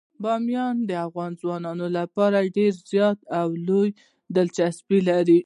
بامیان 0.23 0.75
د 0.89 0.91
افغان 1.07 1.31
ځوانانو 1.41 1.85
لپاره 1.97 2.37
ډیره 2.55 2.79
زیاته 2.91 3.25
او 3.39 3.47
لویه 3.67 3.95
دلچسپي 4.35 4.99
لري. 5.09 5.39